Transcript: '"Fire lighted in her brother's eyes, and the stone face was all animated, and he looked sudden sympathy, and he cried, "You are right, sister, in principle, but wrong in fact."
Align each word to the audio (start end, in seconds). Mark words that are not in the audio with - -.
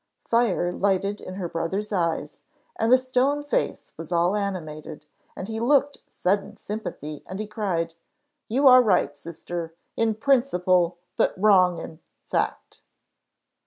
'"Fire 0.31 0.71
lighted 0.73 1.21
in 1.21 1.35
her 1.35 1.47
brother's 1.47 1.91
eyes, 1.91 2.39
and 2.75 2.91
the 2.91 2.97
stone 2.97 3.43
face 3.43 3.93
was 3.97 4.11
all 4.11 4.35
animated, 4.35 5.05
and 5.35 5.47
he 5.47 5.59
looked 5.59 5.99
sudden 6.07 6.57
sympathy, 6.57 7.23
and 7.29 7.39
he 7.39 7.45
cried, 7.45 7.93
"You 8.47 8.65
are 8.67 8.81
right, 8.81 9.15
sister, 9.15 9.75
in 9.95 10.15
principle, 10.15 10.97
but 11.17 11.39
wrong 11.39 11.77
in 11.77 11.99
fact." 12.31 12.81